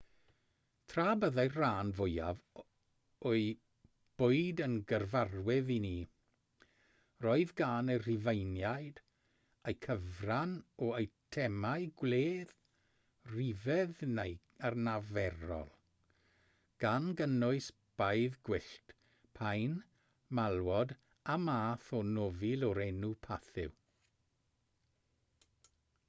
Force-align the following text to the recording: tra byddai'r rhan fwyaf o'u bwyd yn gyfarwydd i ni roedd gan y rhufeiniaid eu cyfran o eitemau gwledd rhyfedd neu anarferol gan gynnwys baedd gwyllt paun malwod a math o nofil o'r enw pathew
tra 0.91 1.03
byddai'r 1.23 1.55
rhan 1.61 1.89
fwyaf 1.97 2.37
o'u 3.31 3.41
bwyd 4.21 4.61
yn 4.67 4.77
gyfarwydd 4.91 5.67
i 5.73 5.75
ni 5.83 5.91
roedd 7.25 7.51
gan 7.59 7.91
y 7.95 7.97
rhufeiniaid 8.05 9.01
eu 9.71 9.75
cyfran 9.85 10.55
o 10.85 10.87
eitemau 11.01 11.85
gwledd 12.03 12.55
rhyfedd 13.35 14.01
neu 14.21 14.33
anarferol 14.71 15.69
gan 16.85 17.11
gynnwys 17.21 17.67
baedd 18.03 18.39
gwyllt 18.49 18.95
paun 19.41 19.77
malwod 20.41 20.97
a 21.35 21.37
math 21.45 21.93
o 21.99 22.01
nofil 22.15 22.65
o'r 22.71 22.81
enw 22.89 23.13
pathew 23.29 23.77